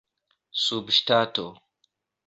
[0.63, 1.47] subŝtato